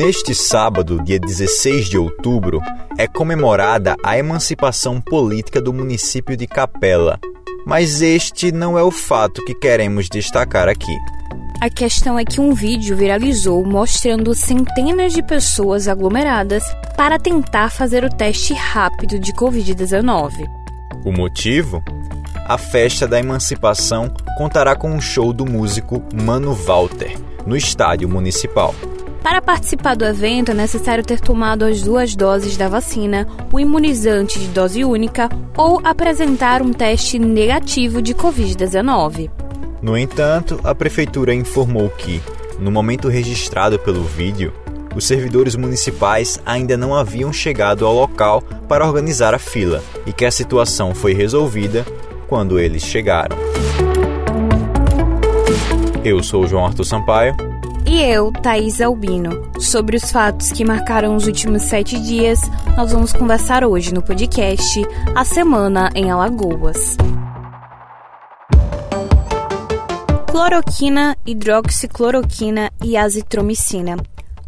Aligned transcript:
Neste 0.00 0.34
sábado, 0.34 0.98
dia 1.04 1.20
16 1.20 1.90
de 1.90 1.98
outubro, 1.98 2.62
é 2.96 3.06
comemorada 3.06 3.96
a 4.02 4.16
emancipação 4.16 4.98
política 4.98 5.60
do 5.60 5.74
município 5.74 6.38
de 6.38 6.46
Capela. 6.46 7.20
Mas 7.66 8.00
este 8.00 8.50
não 8.50 8.78
é 8.78 8.82
o 8.82 8.90
fato 8.90 9.44
que 9.44 9.54
queremos 9.54 10.08
destacar 10.08 10.70
aqui. 10.70 10.96
A 11.60 11.68
questão 11.68 12.18
é 12.18 12.24
que 12.24 12.40
um 12.40 12.54
vídeo 12.54 12.96
viralizou 12.96 13.62
mostrando 13.62 14.32
centenas 14.34 15.12
de 15.12 15.22
pessoas 15.22 15.86
aglomeradas 15.86 16.64
para 16.96 17.18
tentar 17.18 17.68
fazer 17.68 18.02
o 18.02 18.08
teste 18.08 18.54
rápido 18.54 19.18
de 19.18 19.34
Covid-19. 19.34 20.48
O 21.04 21.12
motivo? 21.12 21.84
A 22.46 22.56
festa 22.56 23.06
da 23.06 23.20
emancipação 23.20 24.10
contará 24.38 24.74
com 24.74 24.90
um 24.90 25.00
show 25.00 25.30
do 25.30 25.44
músico 25.44 26.02
Mano 26.14 26.54
Walter, 26.54 27.18
no 27.44 27.54
estádio 27.54 28.08
municipal. 28.08 28.74
Para 29.22 29.42
participar 29.42 29.96
do 29.96 30.04
evento 30.04 30.50
é 30.50 30.54
necessário 30.54 31.04
ter 31.04 31.20
tomado 31.20 31.64
as 31.64 31.82
duas 31.82 32.16
doses 32.16 32.56
da 32.56 32.68
vacina, 32.68 33.28
o 33.52 33.60
imunizante 33.60 34.38
de 34.38 34.48
dose 34.48 34.82
única 34.82 35.28
ou 35.56 35.78
apresentar 35.84 36.62
um 36.62 36.72
teste 36.72 37.18
negativo 37.18 38.00
de 38.00 38.14
Covid-19. 38.14 39.30
No 39.82 39.96
entanto, 39.96 40.58
a 40.64 40.74
prefeitura 40.74 41.34
informou 41.34 41.90
que, 41.90 42.22
no 42.58 42.70
momento 42.70 43.08
registrado 43.08 43.78
pelo 43.78 44.02
vídeo, 44.04 44.54
os 44.96 45.06
servidores 45.06 45.54
municipais 45.54 46.40
ainda 46.44 46.76
não 46.76 46.94
haviam 46.94 47.32
chegado 47.32 47.86
ao 47.86 47.94
local 47.94 48.42
para 48.68 48.86
organizar 48.86 49.34
a 49.34 49.38
fila 49.38 49.82
e 50.06 50.12
que 50.12 50.24
a 50.24 50.30
situação 50.30 50.94
foi 50.94 51.12
resolvida 51.12 51.84
quando 52.26 52.58
eles 52.58 52.82
chegaram. 52.82 53.36
Eu 56.02 56.22
sou 56.22 56.44
o 56.44 56.46
João 56.46 56.64
Arthur 56.64 56.84
Sampaio 56.84 57.49
e 57.90 58.04
eu, 58.04 58.30
Thaís 58.30 58.80
Albino. 58.80 59.50
Sobre 59.58 59.96
os 59.96 60.12
fatos 60.12 60.52
que 60.52 60.64
marcaram 60.64 61.16
os 61.16 61.26
últimos 61.26 61.62
sete 61.62 62.00
dias, 62.00 62.40
nós 62.76 62.92
vamos 62.92 63.12
conversar 63.12 63.64
hoje 63.64 63.92
no 63.92 64.00
podcast 64.00 64.80
A 65.12 65.24
Semana 65.24 65.90
em 65.96 66.08
Alagoas. 66.08 66.96
Cloroquina, 70.30 71.16
hidroxicloroquina 71.26 72.70
e 72.80 72.96
azitromicina. 72.96 73.96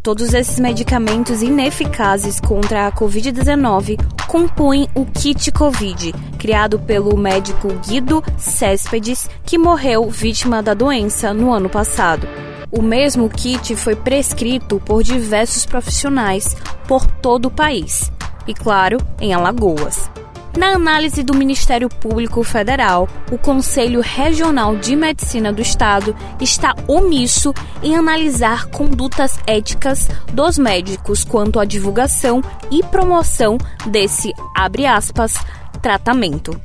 Todos 0.01 0.33
esses 0.33 0.57
medicamentos 0.57 1.41
ineficazes 1.41 2.39
contra 2.39 2.87
a 2.87 2.91
Covid-19 2.93 3.99
compõem 4.25 4.87
o 4.95 5.05
kit 5.05 5.51
Covid, 5.51 6.13
criado 6.39 6.79
pelo 6.79 7.17
médico 7.17 7.67
Guido 7.85 8.23
Céspedes, 8.37 9.29
que 9.45 9.57
morreu 9.57 10.09
vítima 10.09 10.63
da 10.63 10.73
doença 10.73 11.33
no 11.33 11.51
ano 11.51 11.69
passado. 11.69 12.25
O 12.75 12.81
mesmo 12.81 13.29
kit 13.29 13.75
foi 13.75 13.95
prescrito 13.95 14.81
por 14.83 15.03
diversos 15.03 15.63
profissionais 15.63 16.57
por 16.87 17.05
todo 17.05 17.45
o 17.45 17.51
país 17.51 18.11
e, 18.47 18.53
claro, 18.53 18.97
em 19.21 19.31
Alagoas. 19.31 20.09
Na 20.57 20.69
análise 20.69 21.21
do 21.21 21.35
Ministério 21.35 21.87
Público 21.87 22.43
Federal, 22.43 23.07
o 23.31 23.37
Conselho 23.37 24.01
Regional 24.01 24.75
de 24.75 24.95
Medicina 24.95 25.53
do 25.53 25.61
Estado 25.61 26.15
está 26.41 26.73
omisso 26.87 27.53
em 27.83 27.95
analisar 27.95 28.65
condutas 28.65 29.39
éticas 29.45 30.07
dos 30.31 30.57
médicos 30.57 31.23
quanto 31.23 31.59
à 31.59 31.65
divulgação 31.65 32.41
e 32.71 32.81
promoção 32.81 33.59
desse, 33.85 34.33
aspas, 34.55 35.35
tratamento. 35.79 36.59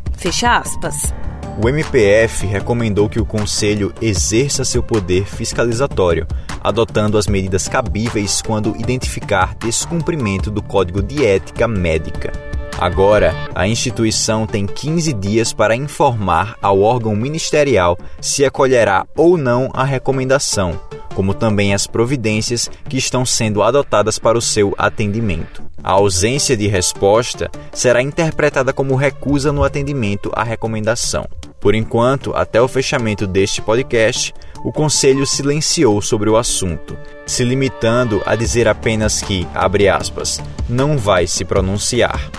O 1.60 1.68
MPF 1.68 2.46
recomendou 2.46 3.08
que 3.08 3.18
o 3.18 3.26
Conselho 3.26 3.92
exerça 4.00 4.64
seu 4.64 4.80
poder 4.80 5.24
fiscalizatório, 5.24 6.24
adotando 6.60 7.18
as 7.18 7.26
medidas 7.26 7.66
cabíveis 7.66 8.40
quando 8.40 8.76
identificar 8.78 9.56
descumprimento 9.56 10.52
do 10.52 10.62
Código 10.62 11.02
de 11.02 11.26
Ética 11.26 11.66
Médica. 11.66 12.30
Agora, 12.78 13.34
a 13.56 13.66
instituição 13.66 14.46
tem 14.46 14.66
15 14.66 15.12
dias 15.14 15.52
para 15.52 15.74
informar 15.74 16.56
ao 16.62 16.80
órgão 16.80 17.16
ministerial 17.16 17.98
se 18.20 18.44
acolherá 18.44 19.04
ou 19.16 19.36
não 19.36 19.68
a 19.74 19.82
recomendação, 19.82 20.80
como 21.12 21.34
também 21.34 21.74
as 21.74 21.88
providências 21.88 22.70
que 22.88 22.96
estão 22.96 23.26
sendo 23.26 23.64
adotadas 23.64 24.16
para 24.16 24.38
o 24.38 24.42
seu 24.42 24.76
atendimento. 24.78 25.60
A 25.82 25.90
ausência 25.90 26.56
de 26.56 26.68
resposta 26.68 27.50
será 27.72 28.00
interpretada 28.00 28.72
como 28.72 28.94
recusa 28.94 29.50
no 29.50 29.64
atendimento 29.64 30.30
à 30.36 30.44
recomendação. 30.44 31.26
Por 31.60 31.74
enquanto, 31.74 32.32
até 32.34 32.62
o 32.62 32.68
fechamento 32.68 33.26
deste 33.26 33.60
podcast, 33.60 34.32
o 34.64 34.72
Conselho 34.72 35.26
silenciou 35.26 36.00
sobre 36.00 36.30
o 36.30 36.36
assunto, 36.36 36.96
se 37.26 37.42
limitando 37.44 38.22
a 38.24 38.36
dizer 38.36 38.68
apenas 38.68 39.20
que, 39.20 39.46
abre 39.52 39.88
aspas, 39.88 40.40
não 40.68 40.96
vai 40.96 41.26
se 41.26 41.44
pronunciar. 41.44 42.30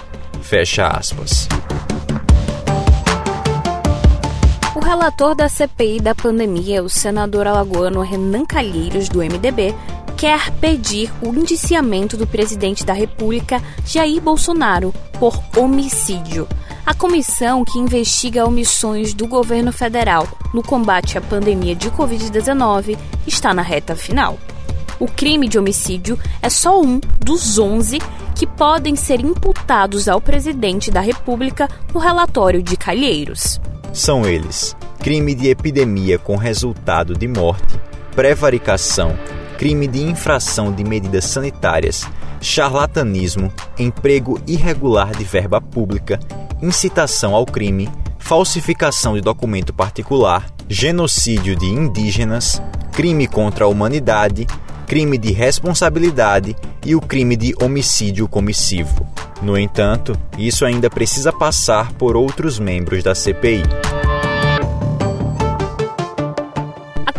Fecha 0.41 0.88
aspas. 0.88 1.47
O 4.75 4.80
relator 4.80 5.36
da 5.36 5.50
CPI 5.50 6.00
da 6.00 6.16
pandemia, 6.16 6.81
o 6.81 6.90
senador 6.90 7.46
alagoano 7.46 8.01
Renan 8.01 8.46
Calheiros, 8.46 9.09
do 9.09 9.19
MDB, 9.19 9.75
quer 10.16 10.51
pedir 10.51 11.12
o 11.22 11.34
indiciamento 11.34 12.16
do 12.16 12.25
presidente 12.25 12.86
da 12.86 12.94
República, 12.94 13.62
Jair 13.86 14.22
Bolsonaro, 14.22 14.94
por 15.19 15.41
homicídio. 15.56 16.47
A 16.89 16.94
comissão 16.95 17.63
que 17.63 17.77
investiga 17.77 18.47
omissões 18.47 19.13
do 19.13 19.27
governo 19.27 19.72
federal 19.72 20.27
no 20.51 20.63
combate 20.63 21.19
à 21.19 21.22
pandemia 21.22 21.75
de 21.75 21.91
Covid-19 21.91 22.97
está 23.27 23.53
na 23.53 23.61
reta 23.61 23.95
final. 23.95 24.39
O 25.00 25.05
crime 25.05 25.47
de 25.47 25.59
homicídio 25.59 26.17
é 26.41 26.50
só 26.50 26.81
um 26.81 27.00
dos 27.23 27.59
11 27.59 28.00
que 28.35 28.47
podem 28.47 28.95
ser 28.95 29.19
imputados 29.19 30.07
ao 30.07 30.19
presidente 30.19 30.89
da 30.89 31.00
República 31.00 31.69
no 31.94 32.00
relatório 32.00 32.63
de 32.63 32.75
Calheiros. 32.75 33.61
São 33.94 34.25
eles: 34.25 34.75
crime 34.97 35.35
de 35.35 35.47
epidemia 35.47 36.17
com 36.17 36.35
resultado 36.38 37.13
de 37.13 37.27
morte, 37.27 37.79
prevaricação, 38.16 39.16
crime 39.59 39.85
de 39.85 40.01
infração 40.01 40.71
de 40.71 40.83
medidas 40.83 41.25
sanitárias, 41.25 42.03
charlatanismo, 42.41 43.53
emprego 43.77 44.41
irregular 44.47 45.11
de 45.11 45.23
verba 45.23 45.61
pública 45.61 46.19
incitação 46.62 47.34
ao 47.34 47.46
crime, 47.46 47.90
falsificação 48.18 49.14
de 49.16 49.22
documento 49.22 49.74
particular, 49.74 50.46
genocídio 50.68 51.56
de 51.56 51.66
indígenas, 51.66 52.62
crime 52.92 53.28
contra 53.28 53.66
a 53.66 53.68
humanidade, 53.68 54.46
crime 54.86 55.18
de 55.18 55.31
responsabilidade 55.31 56.56
e 56.86 56.96
o 56.96 57.02
crime 57.02 57.36
de 57.36 57.53
homicídio 57.62 58.28
comissivo. 58.28 59.08
No 59.42 59.58
entanto, 59.58 60.19
isso 60.38 60.66
ainda 60.66 60.90
precisa 60.90 61.31
passar 61.31 61.94
por 61.94 62.18
outros 62.18 62.59
membros 62.59 63.03
da 63.03 63.16
CPI. 63.16 63.64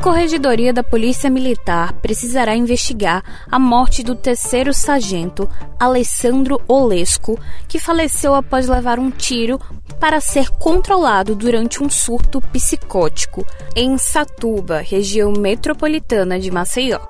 Corregedoria 0.02 0.72
da 0.72 0.82
Polícia 0.82 1.28
Militar 1.28 1.92
precisará 2.00 2.56
investigar 2.56 3.22
a 3.50 3.58
morte 3.58 4.02
do 4.02 4.14
terceiro 4.14 4.72
sargento 4.72 5.46
Alessandro 5.78 6.58
Olesco, 6.66 7.38
que 7.68 7.78
faleceu 7.78 8.34
após 8.34 8.66
levar 8.66 8.98
um 8.98 9.10
tiro 9.10 9.60
para 10.00 10.18
ser 10.18 10.48
controlado 10.52 11.34
durante 11.34 11.82
um 11.82 11.90
surto 11.90 12.40
psicótico 12.40 13.44
em 13.76 13.98
Satuba, 13.98 14.78
região 14.80 15.32
metropolitana 15.32 16.40
de 16.40 16.50
Maceió. 16.50 17.00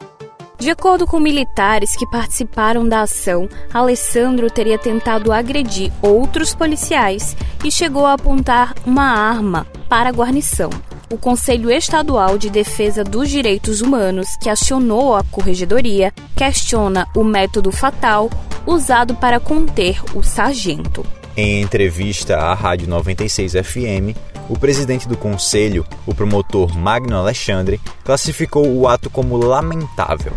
De 0.59 0.69
acordo 0.69 1.07
com 1.07 1.21
militares 1.21 1.95
que 1.95 2.11
participaram 2.11 2.89
da 2.89 3.03
ação, 3.03 3.49
Alessandro 3.73 4.51
teria 4.51 4.77
tentado 4.77 5.33
agredir 5.33 5.93
outros 6.03 6.57
policiais 6.57 7.37
e 7.65 7.71
chegou 7.71 8.05
a 8.05 8.15
apontar 8.15 8.75
uma 8.85 9.05
arma 9.05 9.65
para 9.89 10.09
a 10.09 10.13
guarnição 10.13 10.71
o 11.13 11.19
Conselho 11.19 11.71
Estadual 11.71 12.39
de 12.39 12.49
Defesa 12.49 13.03
dos 13.03 13.29
Direitos 13.29 13.81
Humanos, 13.81 14.29
que 14.41 14.49
acionou 14.49 15.17
a 15.17 15.25
corregedoria, 15.25 16.15
questiona 16.37 17.09
o 17.17 17.25
método 17.25 17.73
fatal 17.73 18.31
usado 18.65 19.17
para 19.17 19.41
conter 19.41 20.01
o 20.15 20.23
sargento. 20.23 21.05
Em 21.37 21.61
entrevista 21.61 22.37
à 22.37 22.55
Rádio 22.55 22.89
96 22.89 23.55
FM, 23.55 24.17
o 24.49 24.57
presidente 24.57 25.09
do 25.09 25.17
conselho, 25.17 25.85
o 26.07 26.15
promotor 26.15 26.77
Magno 26.79 27.17
Alexandre, 27.17 27.81
classificou 28.05 28.69
o 28.69 28.87
ato 28.87 29.11
como 29.11 29.37
lamentável. 29.37 30.33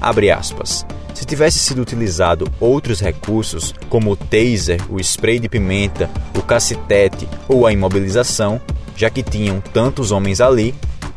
Abre 0.00 0.30
aspas. 0.30 0.86
Se 1.12 1.24
tivesse 1.24 1.58
sido 1.58 1.82
utilizado 1.82 2.50
outros 2.58 3.00
recursos, 3.00 3.74
como 3.88 4.10
o 4.10 4.16
taser, 4.16 4.80
o 4.90 4.98
spray 5.00 5.38
de 5.38 5.48
pimenta, 5.48 6.10
o 6.36 6.42
cacetete 6.42 7.28
ou 7.46 7.66
a 7.66 7.72
imobilização, 7.72 8.60
já 8.96 9.10
que 9.10 9.22
tinham 9.22 9.60
tantos 9.60 10.10
homens 10.10 10.40
ali, 10.40 10.74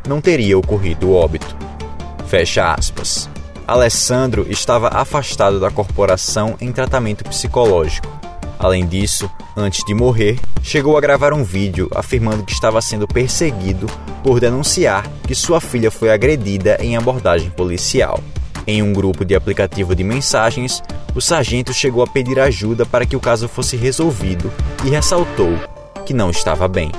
não 0.07 0.21
teria 0.21 0.57
ocorrido 0.57 1.09
o 1.09 1.13
óbito. 1.13 1.55
Fecha 2.27 2.73
aspas. 2.73 3.29
Alessandro 3.67 4.47
estava 4.49 4.87
afastado 4.87 5.59
da 5.59 5.69
corporação 5.69 6.55
em 6.61 6.71
tratamento 6.71 7.23
psicológico. 7.25 8.07
Além 8.59 8.87
disso, 8.87 9.29
antes 9.55 9.83
de 9.85 9.93
morrer, 9.93 10.39
chegou 10.63 10.97
a 10.97 11.01
gravar 11.01 11.33
um 11.33 11.43
vídeo 11.43 11.89
afirmando 11.93 12.43
que 12.43 12.53
estava 12.53 12.81
sendo 12.81 13.07
perseguido 13.07 13.85
por 14.23 14.39
denunciar 14.39 15.07
que 15.27 15.35
sua 15.35 15.61
filha 15.61 15.91
foi 15.91 16.09
agredida 16.11 16.77
em 16.79 16.97
abordagem 16.97 17.49
policial. 17.51 18.19
Em 18.65 18.81
um 18.81 18.91
grupo 18.93 19.23
de 19.23 19.35
aplicativo 19.35 19.95
de 19.95 20.03
mensagens, 20.03 20.81
o 21.15 21.21
sargento 21.21 21.73
chegou 21.73 22.03
a 22.03 22.07
pedir 22.07 22.39
ajuda 22.39 22.85
para 22.85 23.05
que 23.05 23.15
o 23.15 23.19
caso 23.19 23.47
fosse 23.47 23.77
resolvido 23.77 24.51
e 24.83 24.89
ressaltou 24.89 25.53
que 26.05 26.13
não 26.13 26.29
estava 26.29 26.67
bem. 26.67 26.91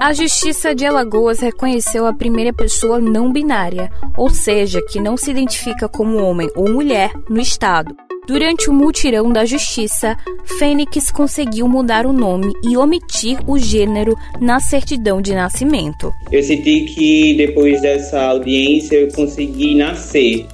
A 0.00 0.14
Justiça 0.14 0.74
de 0.74 0.86
Alagoas 0.86 1.40
reconheceu 1.40 2.06
a 2.06 2.12
primeira 2.14 2.54
pessoa 2.54 2.98
não 2.98 3.30
binária, 3.30 3.90
ou 4.16 4.30
seja, 4.30 4.80
que 4.80 4.98
não 4.98 5.14
se 5.14 5.30
identifica 5.30 5.90
como 5.90 6.16
homem 6.24 6.48
ou 6.56 6.70
mulher, 6.70 7.12
no 7.28 7.38
estado. 7.38 7.94
Durante 8.26 8.70
o 8.70 8.72
mutirão 8.72 9.30
da 9.30 9.44
justiça, 9.44 10.16
Fênix 10.58 11.10
conseguiu 11.10 11.68
mudar 11.68 12.06
o 12.06 12.14
nome 12.14 12.50
e 12.64 12.78
omitir 12.78 13.40
o 13.46 13.58
gênero 13.58 14.16
na 14.40 14.58
certidão 14.58 15.20
de 15.20 15.34
nascimento. 15.34 16.10
Eu 16.32 16.42
senti 16.42 16.86
que 16.86 17.34
depois 17.34 17.82
dessa 17.82 18.22
audiência 18.22 18.96
eu 18.96 19.08
consegui 19.12 19.74
nascer, 19.74 20.46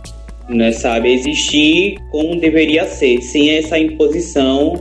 né, 0.48 0.72
sabe, 0.72 1.12
existir 1.12 1.98
como 2.10 2.34
deveria 2.40 2.84
ser, 2.88 3.22
sem 3.22 3.50
essa 3.50 3.78
imposição 3.78 4.74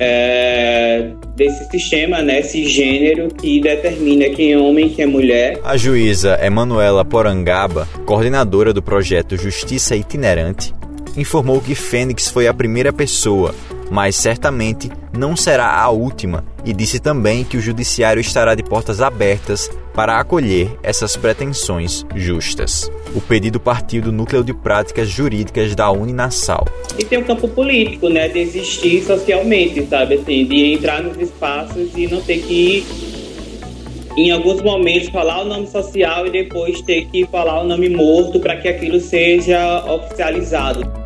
é, 0.00 1.12
desse 1.36 1.68
sistema, 1.70 2.22
né, 2.22 2.40
esse 2.40 2.66
gênero 2.66 3.28
que 3.28 3.60
determina 3.60 4.30
quem 4.30 4.52
é 4.52 4.58
homem 4.58 4.88
quem 4.88 5.04
é 5.04 5.06
mulher. 5.06 5.60
A 5.62 5.76
juíza 5.76 6.38
Emanuela 6.42 7.04
Porangaba, 7.04 7.86
coordenadora 8.06 8.72
do 8.72 8.82
projeto 8.82 9.36
Justiça 9.36 9.94
Itinerante, 9.94 10.74
informou 11.16 11.60
que 11.60 11.74
Fênix 11.74 12.28
foi 12.28 12.48
a 12.48 12.54
primeira 12.54 12.92
pessoa, 12.92 13.54
mas 13.90 14.16
certamente 14.16 14.90
não 15.16 15.36
será 15.36 15.80
a 15.80 15.90
última, 15.90 16.44
e 16.64 16.72
disse 16.72 16.98
também 16.98 17.44
que 17.44 17.56
o 17.56 17.60
judiciário 17.60 18.20
estará 18.20 18.54
de 18.54 18.62
portas 18.62 19.00
abertas 19.00 19.70
para 19.94 20.18
acolher 20.18 20.70
essas 20.82 21.16
pretensões 21.16 22.04
justas. 22.14 22.90
O 23.14 23.20
pedido 23.20 23.58
partiu 23.58 24.02
do 24.02 24.12
Núcleo 24.12 24.44
de 24.44 24.52
Práticas 24.52 25.08
Jurídicas 25.08 25.74
da 25.74 25.90
Uninassal. 25.90 26.66
E 26.98 27.04
tem 27.04 27.18
o 27.18 27.22
um 27.22 27.24
campo 27.24 27.48
político, 27.48 28.08
né, 28.08 28.28
de 28.28 28.40
existir 28.40 29.02
socialmente, 29.02 29.86
sabe, 29.86 30.16
assim, 30.16 30.44
de 30.44 30.74
entrar 30.74 31.02
nos 31.02 31.16
espaços 31.16 31.90
e 31.96 32.06
não 32.06 32.20
ter 32.20 32.38
que 32.40 32.84
em 34.16 34.30
alguns 34.30 34.62
momentos 34.62 35.08
falar 35.10 35.42
o 35.42 35.44
nome 35.44 35.66
social 35.66 36.26
e 36.26 36.30
depois 36.30 36.80
ter 36.82 37.06
que 37.06 37.26
falar 37.26 37.62
o 37.62 37.64
nome 37.64 37.88
morto 37.88 38.40
para 38.40 38.56
que 38.56 38.66
aquilo 38.66 38.98
seja 38.98 39.84
oficializado. 39.92 41.05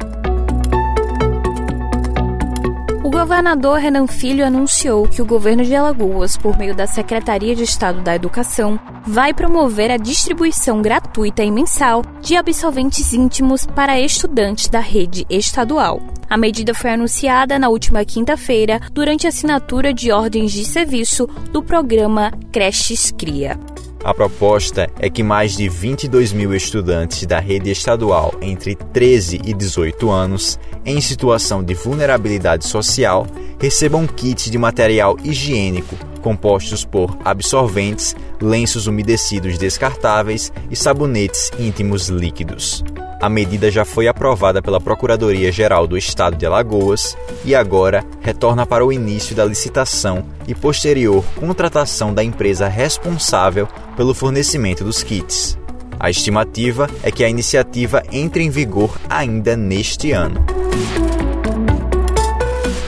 Governador 3.21 3.79
Renan 3.79 4.07
Filho 4.07 4.47
anunciou 4.47 5.07
que 5.07 5.21
o 5.21 5.27
governo 5.27 5.63
de 5.63 5.75
Alagoas, 5.75 6.39
por 6.39 6.57
meio 6.57 6.75
da 6.75 6.87
Secretaria 6.87 7.55
de 7.55 7.63
Estado 7.63 8.01
da 8.01 8.15
Educação, 8.15 8.81
vai 9.07 9.35
promover 9.35 9.91
a 9.91 9.99
distribuição 9.99 10.81
gratuita 10.81 11.45
e 11.45 11.51
mensal 11.51 12.03
de 12.23 12.35
absolventes 12.35 13.13
íntimos 13.13 13.67
para 13.67 14.01
estudantes 14.01 14.69
da 14.69 14.81
rede 14.81 15.27
estadual. 15.29 16.01
A 16.31 16.39
medida 16.39 16.73
foi 16.73 16.93
anunciada 16.93 17.59
na 17.59 17.69
última 17.69 18.03
quinta-feira 18.07 18.81
durante 18.91 19.27
a 19.27 19.29
assinatura 19.29 19.93
de 19.93 20.11
ordens 20.11 20.51
de 20.51 20.65
serviço 20.65 21.27
do 21.53 21.63
programa 21.63 22.33
Creches 22.51 23.11
Cria. 23.11 23.61
A 24.03 24.15
proposta 24.15 24.89
é 24.99 25.11
que 25.11 25.23
mais 25.23 25.57
de 25.57 25.69
22 25.69 26.33
mil 26.33 26.55
estudantes 26.55 27.27
da 27.27 27.39
rede 27.39 27.71
estadual 27.71 28.35
entre 28.41 28.75
13 28.75 29.41
e 29.45 29.53
18 29.53 30.11
anos, 30.11 30.59
em 30.87 31.01
situação 31.01 31.63
de 31.63 31.75
vulnerabilidade 31.75 32.67
social, 32.67 33.27
recebam 33.61 34.07
kits 34.07 34.51
de 34.51 34.57
material 34.57 35.17
higiênico 35.23 35.97
compostos 36.21 36.85
por 36.85 37.17
absorventes, 37.25 38.15
lenços 38.41 38.87
umedecidos 38.87 39.59
descartáveis 39.59 40.53
e 40.71 40.77
sabonetes 40.77 41.51
íntimos 41.59 42.09
líquidos. 42.09 42.85
A 43.21 43.29
medida 43.29 43.71
já 43.71 43.85
foi 43.85 44.09
aprovada 44.09 44.63
pela 44.63 44.81
Procuradoria-Geral 44.81 45.87
do 45.87 45.99
Estado 45.99 46.37
de 46.37 46.47
Alagoas 46.47 47.19
e 47.45 47.55
agora 47.55 48.03
retorna 48.23 48.65
para 48.65 48.85
o 48.85 48.91
início 48.91 49.37
da 49.37 49.45
licitação 49.45 50.25
e 50.49 50.55
posterior 50.55 51.23
contratação 51.39 52.15
da 52.15 52.25
empresa 52.25 52.67
responsável 52.67 53.69
pelo 53.95 54.15
fornecimento 54.15 54.83
dos 54.83 55.03
kits. 55.03 55.59
A 55.99 56.09
estimativa 56.09 56.89
é 57.03 57.11
que 57.11 57.23
a 57.23 57.29
iniciativa 57.29 58.03
entre 58.11 58.43
em 58.43 58.49
vigor 58.49 58.99
ainda 59.11 59.55
neste 59.55 60.13
ano. 60.13 60.43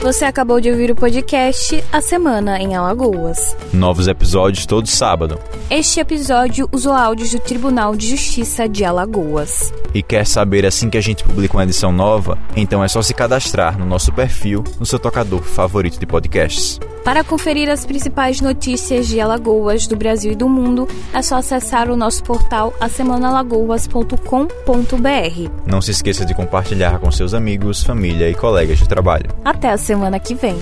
Você 0.03 0.25
acabou 0.25 0.59
de 0.59 0.69
ouvir 0.69 0.91
o 0.91 0.95
podcast 0.95 1.81
A 1.89 2.01
Semana 2.01 2.59
em 2.59 2.75
Alagoas. 2.75 3.55
Novos 3.71 4.09
episódios 4.09 4.65
todo 4.65 4.85
sábado. 4.85 5.39
Este 5.69 6.01
episódio 6.01 6.67
usou 6.73 6.91
áudios 6.91 7.31
do 7.31 7.39
Tribunal 7.39 7.95
de 7.95 8.09
Justiça 8.09 8.67
de 8.67 8.83
Alagoas. 8.83 9.73
E 9.93 10.03
quer 10.03 10.27
saber 10.27 10.65
assim 10.65 10.89
que 10.89 10.97
a 10.97 11.01
gente 11.01 11.23
publica 11.23 11.55
uma 11.55 11.63
edição 11.63 11.89
nova? 11.93 12.37
Então 12.53 12.83
é 12.83 12.87
só 12.89 13.01
se 13.01 13.13
cadastrar 13.13 13.79
no 13.79 13.85
nosso 13.85 14.11
perfil 14.11 14.65
no 14.77 14.85
seu 14.85 14.99
tocador 14.99 15.41
favorito 15.41 15.97
de 15.97 16.05
podcasts. 16.05 16.81
Para 17.03 17.23
conferir 17.23 17.69
as 17.69 17.85
principais 17.85 18.39
notícias 18.39 19.07
de 19.07 19.19
Alagoas, 19.19 19.87
do 19.87 19.97
Brasil 19.97 20.31
e 20.31 20.35
do 20.35 20.47
mundo, 20.47 20.87
é 21.13 21.21
só 21.21 21.35
acessar 21.35 21.91
o 21.91 21.97
nosso 21.97 22.23
portal 22.23 22.73
asemanalagoas.com.br. 22.79 25.51
Não 25.65 25.81
se 25.81 25.91
esqueça 25.91 26.25
de 26.25 26.33
compartilhar 26.33 26.99
com 26.99 27.11
seus 27.11 27.33
amigos, 27.33 27.83
família 27.83 28.29
e 28.29 28.33
colegas 28.33 28.77
de 28.77 28.87
trabalho. 28.87 29.29
Até 29.43 29.69
a 29.69 29.77
semana 29.77 30.17
que 30.17 30.33
vem. 30.33 30.55